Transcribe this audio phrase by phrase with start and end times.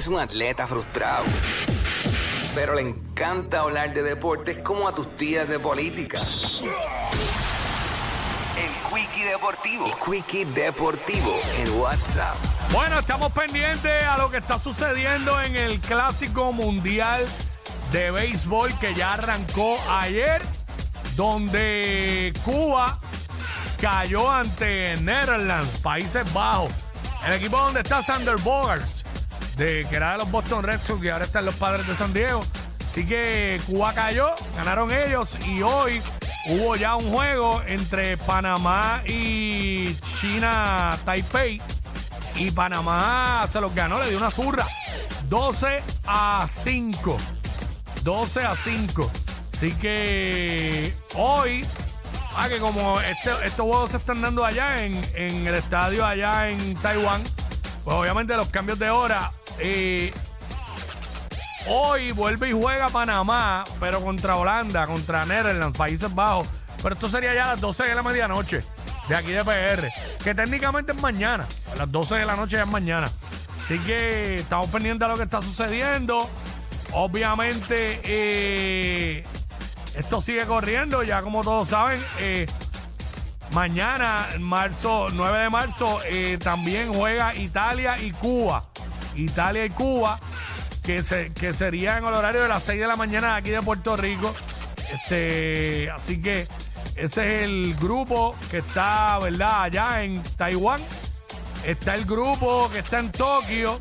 [0.00, 1.24] Es un atleta frustrado,
[2.54, 6.22] pero le encanta hablar de deportes como a tus tías de política.
[8.56, 9.84] El Quickie Deportivo.
[9.84, 12.34] El Quickie Deportivo en WhatsApp.
[12.72, 17.26] Bueno, estamos pendientes a lo que está sucediendo en el Clásico Mundial
[17.92, 20.40] de Béisbol que ya arrancó ayer,
[21.14, 22.98] donde Cuba
[23.78, 26.70] cayó ante Netherlands, Países Bajos.
[27.26, 28.99] El equipo donde está Sander Bogarts,
[29.60, 32.14] de, que era de los Boston Red Sox y ahora están los Padres de San
[32.14, 32.42] Diego.
[32.86, 36.02] Así que Cuba cayó, ganaron ellos y hoy
[36.48, 41.60] hubo ya un juego entre Panamá y China Taipei.
[42.36, 44.66] Y Panamá se los ganó, le dio una zurra.
[45.28, 47.16] 12 a 5.
[48.02, 49.10] 12 a 5.
[49.52, 51.66] Así que hoy,
[52.34, 56.48] ah, que como este- estos juegos se están dando allá en, en el estadio allá
[56.48, 57.22] en Taiwán,
[57.84, 59.30] pues obviamente los cambios de hora.
[59.60, 60.12] Eh,
[61.66, 66.46] hoy vuelve y juega Panamá, pero contra Holanda, contra Netherlands, Países Bajos.
[66.82, 68.60] Pero esto sería ya a las 12 de la medianoche
[69.08, 69.88] de aquí de PR,
[70.22, 71.46] que técnicamente es mañana.
[71.72, 73.06] A las 12 de la noche ya es mañana.
[73.56, 76.28] Así que estamos pendientes de lo que está sucediendo.
[76.92, 79.24] Obviamente, eh,
[79.96, 82.02] esto sigue corriendo, ya como todos saben.
[82.18, 82.46] eh,
[83.52, 88.69] mañana, marzo, 9 de marzo, eh, también juega Italia y Cuba.
[89.14, 90.18] Italia y Cuba,
[90.84, 94.34] que, se, que el horario de las 6 de la mañana aquí de Puerto Rico.
[94.92, 96.46] Este, así que
[96.96, 99.62] ese es el grupo que está, ¿verdad?
[99.62, 100.80] Allá en Taiwán.
[101.64, 103.80] Está el grupo que está en Tokio,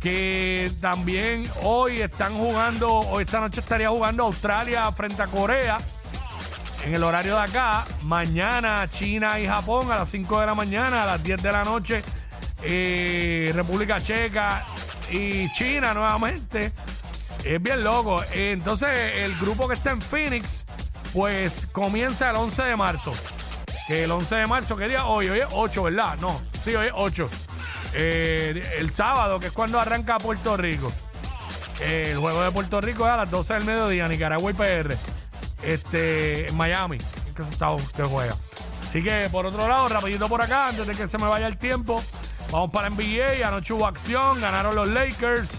[0.00, 5.78] que también hoy están jugando, hoy esta noche estaría jugando Australia frente a Corea
[6.84, 7.84] en el horario de acá.
[8.04, 11.64] Mañana China y Japón a las 5 de la mañana, a las 10 de la
[11.64, 12.02] noche
[12.62, 14.64] eh, República Checa
[15.10, 16.72] y China nuevamente.
[17.44, 18.22] Es bien loco.
[18.32, 20.64] Entonces el grupo que está en Phoenix,
[21.12, 23.12] pues comienza el 11 de marzo.
[23.86, 25.06] Que el 11 de marzo, ¿qué día?
[25.06, 26.16] Hoy, hoy es 8, ¿verdad?
[26.20, 27.28] No, sí, hoy es 8.
[27.94, 30.92] Eh, el sábado, que es cuando arranca Puerto Rico.
[31.80, 34.96] El juego de Puerto Rico es a las 12 del mediodía, Nicaragua y PR.
[35.62, 38.34] Este, en Miami, que se está que juega.
[38.88, 41.56] Así que por otro lado, rapidito por acá, antes de que se me vaya el
[41.56, 42.02] tiempo,
[42.54, 43.46] vamos para NBA.
[43.46, 45.58] Anoche hubo acción, ganaron los Lakers.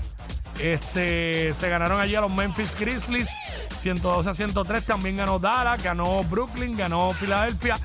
[0.60, 3.30] Este, se ganaron allí a los Memphis Grizzlies,
[3.82, 4.86] 112 a 103.
[4.86, 7.78] También ganó Dallas, ganó Brooklyn, ganó Filadelfia.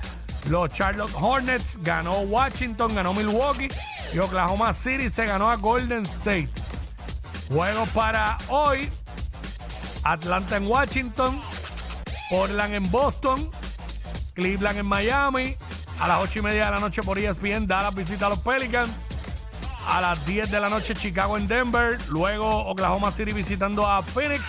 [0.48, 3.68] Los Charlotte Hornets, ganó Washington, ganó Milwaukee.
[4.14, 6.50] Y Oklahoma City se ganó a Golden State.
[7.48, 8.88] Juegos para hoy.
[10.04, 11.40] Atlanta en Washington.
[12.30, 13.50] Portland en Boston.
[14.34, 15.56] Cleveland en Miami.
[16.00, 18.90] A las 8 y media de la noche por ESPN, Dallas visita a los Pelicans.
[19.86, 21.98] A las 10 de la noche Chicago en Denver.
[22.10, 24.42] Luego Oklahoma City visitando a Phoenix.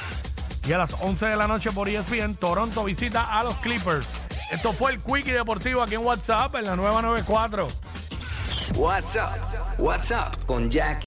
[0.65, 4.07] Y a las 11 de la noche por ESPN, Toronto visita a los Clippers.
[4.51, 7.67] Esto fue el Quickie Deportivo aquí en WhatsApp en la nueva 94.
[8.75, 9.79] WhatsApp.
[9.79, 10.99] WhatsApp con Jackie